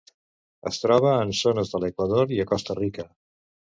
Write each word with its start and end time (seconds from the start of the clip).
Es 0.69 0.79
troba 0.85 1.11
en 1.25 1.33
zones 1.41 1.73
de 1.75 1.81
l'Equador 1.85 2.35
i 2.39 2.43
a 2.45 2.47
Costa 2.53 2.81
Rica. 2.81 3.07